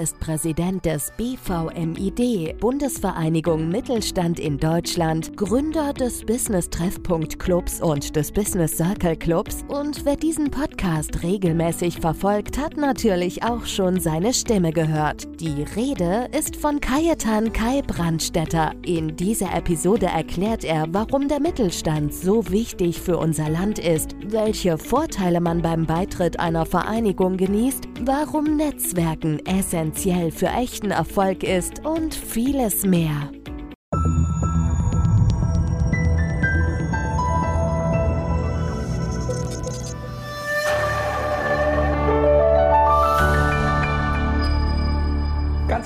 [0.00, 8.32] Ist Präsident des BVMID, Bundesvereinigung Mittelstand in Deutschland, Gründer des Business Treffpunkt Clubs und des
[8.32, 14.72] Business Circle Clubs und wer diesen Podcast regelmäßig verfolgt, hat natürlich auch schon seine Stimme
[14.72, 15.28] gehört.
[15.38, 18.72] Die Rede ist von Kajetan Kai Brandstetter.
[18.86, 24.78] In dieser Episode erklärt er, warum der Mittelstand so wichtig für unser Land ist, welche
[24.78, 29.89] Vorteile man beim Beitritt einer Vereinigung genießt, warum Netzwerken essentiell
[30.30, 33.30] für echten Erfolg ist und vieles mehr.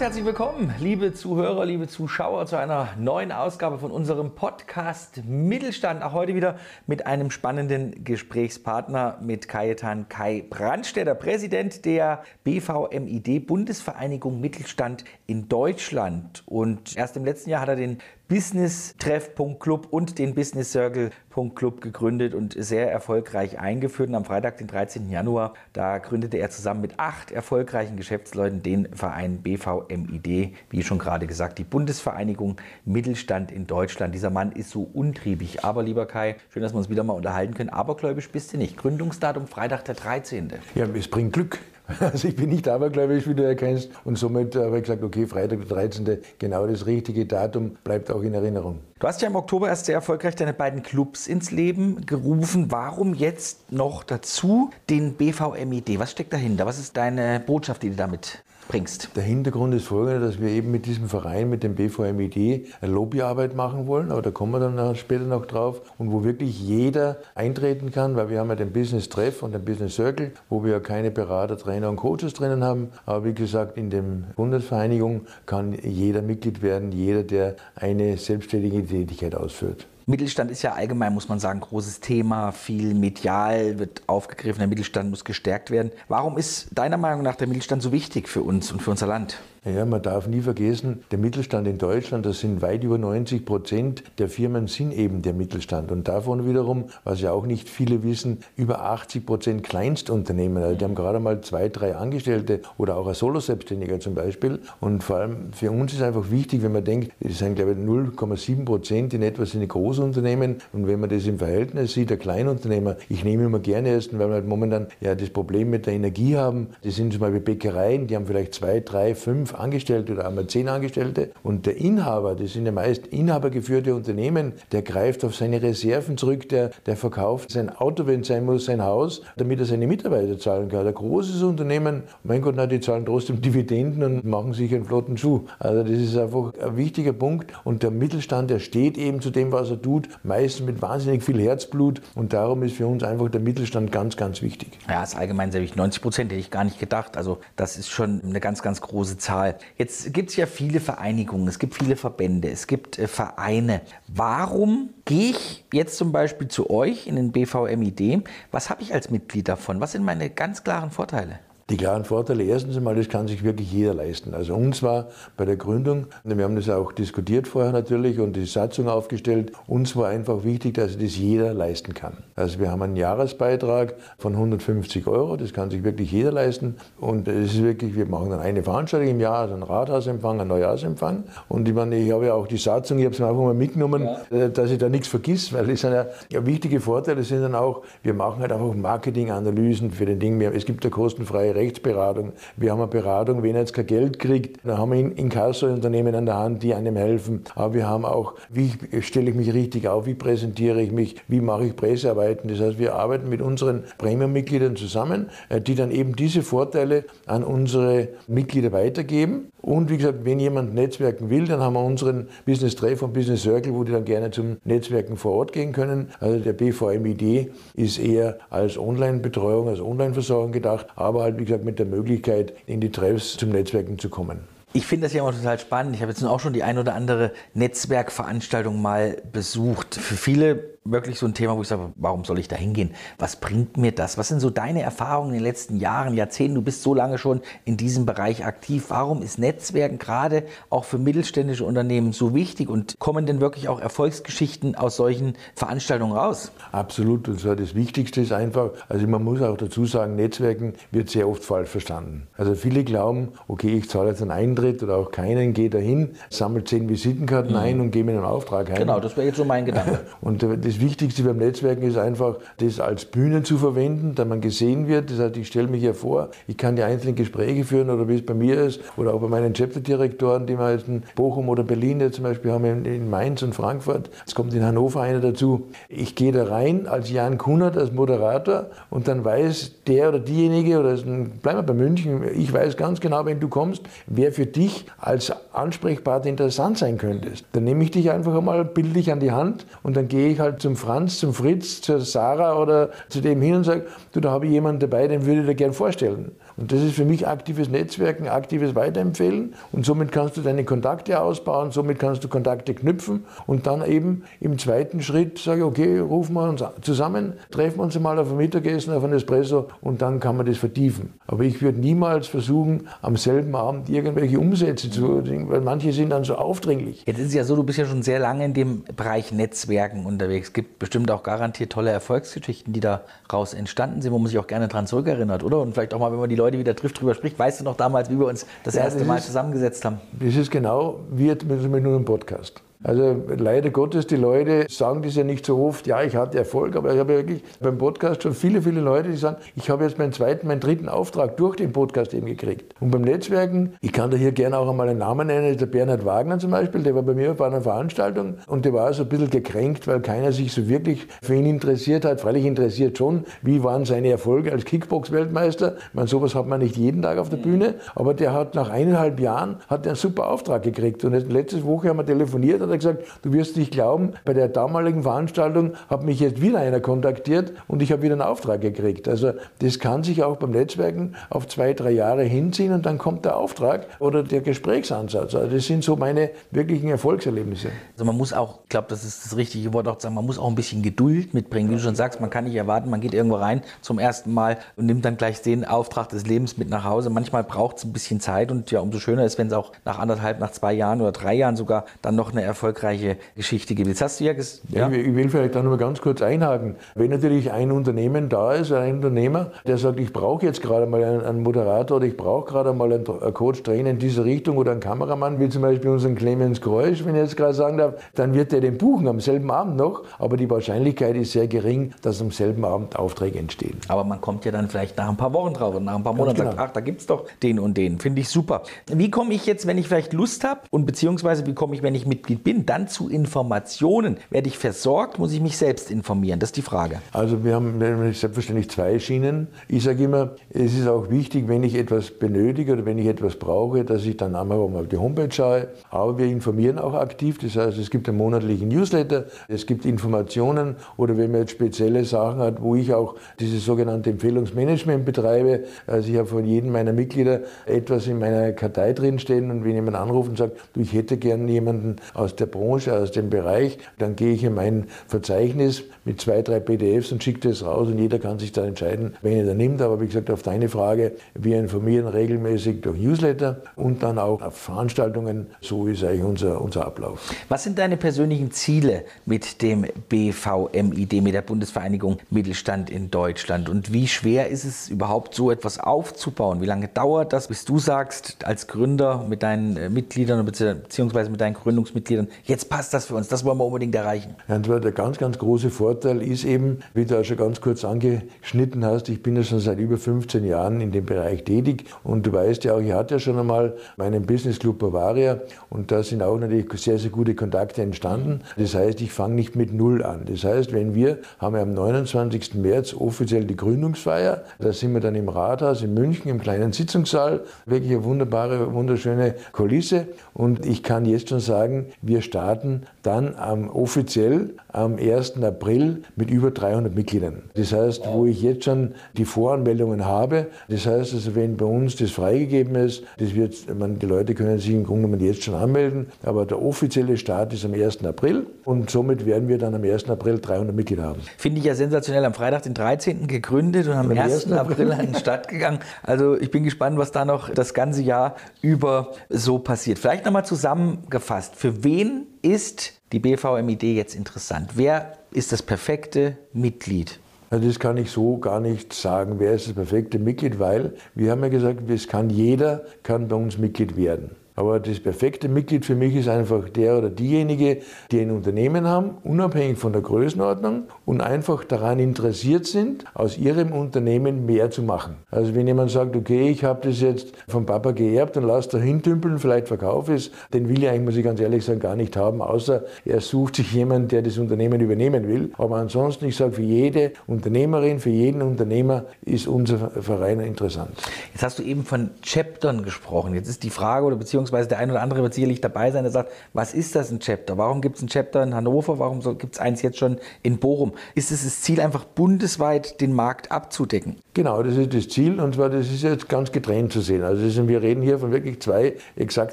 [0.05, 6.03] Herzlich willkommen, liebe Zuhörer, liebe Zuschauer, zu einer neuen Ausgabe von unserem Podcast Mittelstand.
[6.03, 14.43] Auch heute wieder mit einem spannenden Gesprächspartner, mit Kajetan Kai Brandstätter, Präsident der BVMID, Bundesvereinigung
[14.43, 16.43] Mittelstand in Deutschland.
[16.45, 22.35] Und erst im letzten Jahr hat er den Business Treff.club und den Business Circle.club gegründet
[22.35, 24.09] und sehr erfolgreich eingeführt.
[24.09, 25.11] Und am Freitag, den 13.
[25.11, 31.27] Januar, da gründete er zusammen mit acht erfolgreichen Geschäftsleuten den Verein BVMID, wie schon gerade
[31.27, 34.15] gesagt, die Bundesvereinigung Mittelstand in Deutschland.
[34.15, 35.63] Dieser Mann ist so untriebig.
[35.63, 37.69] Aber lieber Kai, schön, dass wir uns wieder mal unterhalten können.
[37.69, 38.79] Abergläubisch bist du nicht.
[38.79, 40.51] Gründungsdatum Freitag, der 13.
[40.75, 41.59] Ja, es bringt Glück.
[42.01, 43.91] Also ich bin nicht abergläubisch, wie du erkennst.
[44.05, 46.19] Und somit habe ich gesagt, okay, Freitag der 13.
[46.39, 48.81] genau das richtige Datum, bleibt auch in Erinnerung.
[48.99, 52.71] Du hast ja im Oktober erst sehr erfolgreich deine beiden Clubs ins Leben gerufen.
[52.71, 55.99] Warum jetzt noch dazu den BVMID?
[55.99, 56.67] Was steckt dahinter?
[56.67, 59.11] Was ist deine Botschaft, die du damit bringst?
[59.17, 63.55] Der Hintergrund ist folgender, dass wir eben mit diesem Verein, mit dem BVMID, eine Lobbyarbeit
[63.55, 67.91] machen wollen, aber da kommen wir dann später noch drauf, und wo wirklich jeder eintreten
[67.91, 70.81] kann, weil wir haben ja den Business Treff und den Business Circle, wo wir ja
[70.81, 74.03] keine Berater, Trainer und Coaches drinnen haben, aber wie gesagt, in der
[74.37, 79.87] Bundesvereinigung kann jeder Mitglied werden, jeder, der eine selbstständige Tätigkeit ausführt.
[80.07, 82.53] Mittelstand ist ja allgemein, muss man sagen, großes Thema.
[82.53, 84.59] Viel medial wird aufgegriffen.
[84.59, 85.93] Der Mittelstand muss gestärkt werden.
[86.09, 89.39] Warum ist deiner Meinung nach der Mittelstand so wichtig für uns und für unser Land?
[89.67, 94.05] Ja, man darf nie vergessen, der Mittelstand in Deutschland, das sind weit über 90 Prozent
[94.19, 95.91] der Firmen sind eben der Mittelstand.
[95.91, 100.63] Und davon wiederum, was ja auch nicht viele wissen, über 80 Prozent Kleinstunternehmen.
[100.63, 104.59] Also die haben gerade mal zwei, drei Angestellte oder auch ein Solo-Selbstständiger zum Beispiel.
[104.83, 107.79] Und vor allem für uns ist einfach wichtig, wenn man denkt, es sind glaube ich
[107.79, 110.57] 0,7 Prozent in etwa sind die Großunternehmen.
[110.75, 114.29] Und wenn man das im Verhältnis sieht, der Kleinunternehmer, ich nehme immer gerne erst, weil
[114.29, 116.69] wir halt momentan ja das Problem mit der Energie haben.
[116.83, 120.69] Das sind zum Beispiel Bäckereien, die haben vielleicht zwei, drei, fünf Angestellte oder einmal zehn
[120.69, 121.31] Angestellte.
[121.43, 126.49] Und der Inhaber, das sind ja meist inhabergeführte Unternehmen, der greift auf seine Reserven zurück,
[126.49, 130.39] der, der verkauft sein Auto, wenn es sein muss, sein Haus, damit er seine Mitarbeiter
[130.39, 130.87] zahlen kann.
[130.87, 135.17] Ein großes Unternehmen, mein Gott, na, die zahlen trotzdem Dividenden und machen sich einen flotten
[135.17, 135.45] Schuh.
[135.59, 137.53] Also das ist einfach ein wichtiger Punkt.
[137.65, 141.41] Und der Mittelstand, der steht eben zu dem, was er tut, meistens mit wahnsinnig viel
[141.41, 142.01] Herzblut.
[142.15, 144.79] Und darum ist für uns einfach der Mittelstand ganz, ganz wichtig.
[144.89, 145.77] Ja, ist allgemein sehr wichtig.
[145.77, 147.17] 90 Prozent hätte ich gar nicht gedacht.
[147.17, 149.44] Also das ist schon eine ganz, ganz große Zahl.
[149.77, 153.83] Jetzt gibt es ja viele Vereinigungen, es gibt viele Verbände, es gibt äh, Vereine.
[154.09, 158.25] Warum gehe ich jetzt zum Beispiel zu euch in den BVMID?
[158.51, 159.81] Was habe ich als Mitglied davon?
[159.81, 161.39] Was sind meine ganz klaren Vorteile?
[161.71, 164.35] Die klaren Vorteile, erstens einmal, das kann sich wirklich jeder leisten.
[164.35, 165.09] Also uns war
[165.39, 169.97] bei der Gründung, wir haben das auch diskutiert vorher natürlich und die Satzung aufgestellt, uns
[169.97, 172.19] war einfach wichtig, dass das jeder leisten kann.
[172.37, 177.29] Also wir haben einen Jahresbeitrag von 150 Euro, das kann sich wirklich jeder leisten und
[177.29, 181.25] es ist wirklich, wir machen dann eine Veranstaltung im Jahr, also einen Rathausempfang, einen Neujahrsempfang
[181.49, 183.55] und ich meine, ich habe ja auch die Satzung, ich habe es mir einfach mal
[183.55, 184.37] mitgenommen, ja.
[184.37, 187.55] Äh, dass ich da nichts vergiss, weil das sind ja, ja wichtige Vorteile sind dann
[187.55, 192.33] auch, wir machen halt einfach Marketinganalysen für den Ding, es gibt ja kostenfreie Rechtsberatung.
[192.57, 196.27] Wir haben eine Beratung, wenn er jetzt kein Geld kriegt, dann haben wir Inkasso-Unternehmen an
[196.27, 197.45] der Hand, die einem helfen.
[197.55, 201.41] Aber wir haben auch, wie stelle ich mich richtig auf, wie präsentiere ich mich, wie
[201.41, 202.49] mache ich Pressearbeiten.
[202.49, 207.45] Das heißt, wir arbeiten mit unseren Premium-Mitgliedern zusammen, äh, die dann eben diese Vorteile an
[207.45, 209.49] unsere Mitglieder weitergeben.
[209.65, 213.43] Und wie gesagt, wenn jemand netzwerken will, dann haben wir unseren Business Treff und Business
[213.43, 216.11] Circle, wo die dann gerne zum Netzwerken vor Ort gehen können.
[216.21, 221.79] Also der BVMID ist eher als Online-Betreuung, als Online-Versorgung gedacht, aber halt wie gesagt mit
[221.79, 224.41] der Möglichkeit, in die Treffs zum Netzwerken zu kommen.
[224.73, 225.95] Ich finde das ja immer total spannend.
[225.95, 229.95] Ich habe jetzt auch schon die ein oder andere Netzwerkveranstaltung mal besucht.
[229.95, 232.91] Für viele wirklich so ein Thema, wo ich sage, warum soll ich da hingehen?
[233.19, 234.19] Was bringt mir das?
[234.19, 236.57] Was sind so deine Erfahrungen in den letzten Jahren, Jahrzehnten?
[236.57, 238.87] Du bist so lange schon in diesem Bereich aktiv.
[238.89, 243.81] Warum ist Netzwerken gerade auch für mittelständische Unternehmen so wichtig und kommen denn wirklich auch
[243.81, 246.53] Erfolgsgeschichten aus solchen Veranstaltungen raus?
[246.71, 247.29] Absolut.
[247.29, 251.27] Und zwar das Wichtigste ist einfach, also man muss auch dazu sagen, Netzwerken wird sehr
[251.29, 252.27] oft falsch verstanden.
[252.37, 256.63] Also viele glauben, okay, ich zahle jetzt einen Eintritt oder auch keinen, gehe dahin, sammle
[256.65, 257.59] zehn Visitenkarten mhm.
[257.59, 258.77] ein und gehe mit einem Auftrag heim.
[258.77, 260.01] Genau, das wäre jetzt so mein Gedanke.
[260.21, 264.41] Und das das Wichtigste beim Netzwerken ist einfach, das als Bühne zu verwenden, da man
[264.41, 265.09] gesehen wird.
[265.09, 268.17] Das heißt, ich stelle mich hier vor, ich kann die einzelnen Gespräche führen oder wie
[268.17, 272.17] es bei mir ist oder auch bei meinen Chapterdirektoren, die in Bochum oder Berlin jetzt
[272.17, 274.11] zum Beispiel haben, in Mainz und Frankfurt.
[274.27, 275.69] Es kommt in Hannover einer dazu.
[275.89, 280.81] Ich gehe da rein als Jan Kunert, als Moderator und dann weiß der oder diejenige,
[280.81, 284.87] oder bleiben wir bei München, ich weiß ganz genau, wenn du kommst, wer für dich
[284.99, 287.45] als Ansprechpartner interessant sein könntest.
[287.53, 290.64] Dann nehme ich dich einfach einmal bildlich an die Hand und dann gehe ich halt
[290.65, 294.47] zum Franz, zum Fritz, zur Sarah oder zu dem hin und sage, du, da habe
[294.47, 296.33] ich jemanden dabei, den würde ich dir gerne vorstellen.
[296.57, 299.55] Und das ist für mich aktives Netzwerken, aktives Weiterempfehlen.
[299.73, 304.25] Und somit kannst du deine Kontakte ausbauen, somit kannst du Kontakte knüpfen und dann eben
[304.41, 308.37] im zweiten Schritt sage okay, rufen wir uns zusammen, treffen wir uns mal auf ein
[308.37, 311.15] Mittagessen, auf ein Espresso und dann kann man das vertiefen.
[311.27, 316.25] Aber ich würde niemals versuchen, am selben Abend irgendwelche Umsätze zu, weil manche sind dann
[316.25, 317.03] so aufdringlich.
[317.07, 320.07] Jetzt ist es ja so, du bist ja schon sehr lange in dem Bereich Netzwerken
[320.07, 320.49] unterwegs.
[320.49, 324.47] Es gibt bestimmt auch garantiert tolle Erfolgsgeschichten, die daraus entstanden sind, wo man sich auch
[324.47, 325.61] gerne dran zurückerinnert, oder?
[325.61, 327.39] Und vielleicht auch mal, wenn man die Leute wieder trifft, drüber spricht.
[327.39, 330.01] Weißt du noch damals, wie wir uns das ja, erste das Mal ist, zusammengesetzt haben?
[330.13, 332.64] Das ist genau wie mit nur einem Podcast.
[332.83, 336.77] Also leider Gottes, die Leute sagen das ja nicht so oft, ja, ich hatte Erfolg,
[336.77, 339.99] aber ich habe wirklich beim Podcast schon viele, viele Leute, die sagen, ich habe jetzt
[339.99, 342.75] meinen zweiten, meinen dritten Auftrag durch den Podcast eben gekriegt.
[342.81, 346.05] Und beim Netzwerken, ich kann da hier gerne auch einmal einen Namen nennen, der Bernhard
[346.05, 349.09] Wagner zum Beispiel, der war bei mir bei einer Veranstaltung und der war so ein
[349.09, 352.21] bisschen gekränkt, weil keiner sich so wirklich für ihn interessiert hat.
[352.21, 355.77] Freilich interessiert schon, wie waren seine Erfolge als Kickbox-Weltmeister.
[355.77, 358.69] Ich meine, sowas hat man nicht jeden Tag auf der Bühne, aber der hat nach
[358.69, 361.05] eineinhalb Jahren hat einen super Auftrag gekriegt.
[361.05, 364.49] Und letzte Woche haben wir telefoniert und er gesagt, du wirst nicht glauben, bei der
[364.49, 369.09] damaligen Veranstaltung hat mich jetzt wieder einer kontaktiert und ich habe wieder einen Auftrag gekriegt.
[369.09, 373.25] Also das kann sich auch beim Netzwerken auf zwei, drei Jahre hinziehen und dann kommt
[373.25, 375.35] der Auftrag oder der Gesprächsansatz.
[375.35, 377.69] Also das sind so meine wirklichen Erfolgserlebnisse.
[377.93, 380.27] Also man muss auch, ich glaube, das ist das richtige Wort auch zu sagen, man
[380.27, 381.71] muss auch ein bisschen Geduld mitbringen.
[381.71, 384.59] Wie du schon sagst, man kann nicht erwarten, man geht irgendwo rein zum ersten Mal
[384.77, 387.11] und nimmt dann gleich den Auftrag des Lebens mit nach Hause.
[387.11, 389.99] Manchmal braucht es ein bisschen Zeit und ja, umso schöner ist, wenn es auch nach
[389.99, 393.89] anderthalb, nach zwei Jahren oder drei Jahren sogar dann noch eine erfolgreiche Geschichte gibt.
[393.89, 394.63] Jetzt hast du ja gesagt.
[394.71, 394.89] Ja?
[394.91, 396.77] Ich will vielleicht da mal ganz kurz einhaken.
[396.95, 401.03] Wenn natürlich ein Unternehmen da ist, ein Unternehmer, der sagt, ich brauche jetzt gerade mal
[401.03, 404.81] einen, Moderator oder ich brauche gerade mal einen Coach, Trainer in diese Richtung oder einen
[404.81, 408.53] Kameramann, wie zum Beispiel unseren Clemens Geräusch, wenn ich jetzt gerade sagen darf, dann wird
[408.53, 410.05] der den buchen am selben Abend noch.
[410.19, 413.79] Aber die Wahrscheinlichkeit ist sehr gering, dass am selben Abend Aufträge entstehen.
[413.89, 416.15] Aber man kommt ja dann vielleicht nach ein paar Wochen drauf und nach ein paar
[416.15, 416.51] Monaten genau.
[416.51, 417.99] sagt, ach, da gibt es doch den und den.
[417.99, 418.63] Finde ich super.
[418.87, 421.95] Wie komme ich jetzt, wenn ich vielleicht Lust habe und beziehungsweise wie komme ich, wenn
[421.95, 424.19] ich Mitglied bin, dann zu Informationen.
[424.31, 426.39] Werde ich versorgt, muss ich mich selbst informieren?
[426.39, 427.01] Das ist die Frage.
[427.13, 427.81] Also wir haben
[428.13, 429.49] selbstverständlich zwei Schienen.
[429.69, 433.37] Ich sage immer, es ist auch wichtig, wenn ich etwas benötige oder wenn ich etwas
[433.37, 435.69] brauche, dass ich dann einmal auf die Homepage schaue.
[435.91, 437.39] Aber wir informieren auch aktiv.
[437.39, 442.05] Das heißt, es gibt einen monatlichen Newsletter, es gibt Informationen oder wenn man jetzt spezielle
[442.05, 445.65] Sachen hat, wo ich auch dieses sogenannte Empfehlungsmanagement betreibe.
[445.87, 449.97] Also ich habe von jedem meiner Mitglieder etwas in meiner Kartei drinstehen und wenn jemand
[449.97, 453.79] anruft und sagt, du, ich hätte gerne jemanden aus der Branche, aus dem Bereich.
[453.99, 457.99] Dann gehe ich in mein Verzeichnis mit zwei, drei PDFs und schicke das raus und
[457.99, 459.81] jeder kann sich dann entscheiden, wen er da nimmt.
[459.81, 464.57] Aber wie gesagt, auf deine Frage, wir informieren regelmäßig durch Newsletter und dann auch auf
[464.57, 465.47] Veranstaltungen.
[465.61, 467.33] So ist eigentlich unser, unser Ablauf.
[467.49, 473.69] Was sind deine persönlichen Ziele mit dem BVMID, mit der Bundesvereinigung Mittelstand in Deutschland?
[473.69, 476.61] Und wie schwer ist es überhaupt, so etwas aufzubauen?
[476.61, 481.29] Wie lange dauert das, bis du sagst, als Gründer mit deinen äh, Mitgliedern bzw.
[481.29, 484.35] mit deinen Gründungsmitgliedern, jetzt passt das für uns, das wollen wir unbedingt erreichen?
[484.49, 488.85] Ja, der ganz, ganz große Vorteil ist eben, wie du auch schon ganz kurz angeschnitten
[488.85, 492.33] hast, ich bin ja schon seit über 15 Jahren in dem Bereich tätig und du
[492.33, 495.41] weißt ja auch, ich hatte ja schon einmal meinen Business Club Bavaria
[495.71, 498.41] und da sind auch natürlich sehr, sehr gute Kontakte entstanden.
[498.57, 500.23] Das heißt, ich fange nicht mit Null an.
[500.27, 502.55] Das heißt, wenn wir haben wir am 29.
[502.55, 507.45] März offiziell die Gründungsfeier, da sind wir dann im Rathaus in München im kleinen Sitzungssaal,
[507.67, 513.35] wirklich eine wunderbare, wunderschöne Kulisse und ich kann jetzt schon sagen, wir wir starten dann
[513.45, 515.43] ähm, offiziell am 1.
[515.43, 517.43] April mit über 300 Mitgliedern.
[517.55, 521.97] Das heißt, wo ich jetzt schon die Voranmeldungen habe, das heißt also, wenn bei uns
[521.97, 525.55] das freigegeben ist, das wird, man, die Leute können sich im Grunde genommen jetzt schon
[525.55, 528.05] anmelden, aber der offizielle Start ist am 1.
[528.05, 530.09] April und somit werden wir dann am 1.
[530.09, 531.21] April 300 Mitglieder haben.
[531.37, 532.25] Finde ich ja sensationell.
[532.25, 533.27] Am Freitag, den 13.
[533.27, 534.53] gegründet und am, am 1.
[534.53, 535.81] April an den Start gegangen.
[536.05, 539.99] Also ich bin gespannt, was da noch das ganze Jahr über so passiert.
[539.99, 541.57] Vielleicht nochmal zusammengefasst.
[541.57, 542.04] Für wen
[542.43, 544.71] ist die BVMID jetzt interessant?
[544.75, 547.21] Wer ist das perfekte Mitglied?
[547.51, 551.43] Das kann ich so gar nicht sagen, wer ist das perfekte Mitglied, weil wir haben
[551.43, 554.35] ja gesagt, es kann jeder kann bei uns Mitglied werden.
[554.57, 557.79] Aber das perfekte Mitglied für mich ist einfach der oder diejenige,
[558.13, 563.73] die ein Unternehmen haben, unabhängig von der Größenordnung und einfach daran interessiert sind, aus ihrem
[563.73, 565.17] Unternehmen mehr zu machen.
[565.33, 568.79] Also wenn jemand sagt, okay, ich habe das jetzt vom Papa geerbt und lasse da
[568.79, 572.17] hintümpeln, vielleicht verkaufe es, den will ich eigentlich, muss ich ganz ehrlich sagen, gar nicht
[572.17, 575.51] haben, außer er sucht sich jemanden, der das Unternehmen übernehmen will.
[575.59, 580.91] Aber ansonsten, ich sage, für jede Unternehmerin, für jeden Unternehmer ist unser Verein interessant.
[581.33, 583.35] Jetzt hast du eben von Chaptern gesprochen.
[583.35, 586.05] Jetzt ist die Frage oder beziehungsweise beziehungsweise der ein oder andere wird sicherlich dabei sein,
[586.05, 587.57] der sagt, was ist das ein Chapter?
[587.59, 588.99] Warum gibt es ein Chapter in Hannover?
[588.99, 590.93] Warum gibt es eins jetzt schon in Bochum?
[591.15, 594.17] Ist es das Ziel, einfach bundesweit den Markt abzudecken?
[594.35, 597.23] Genau, das ist das Ziel und zwar, das ist jetzt ganz getrennt zu sehen.
[597.23, 599.53] Also ist, wir reden hier von wirklich zwei exakt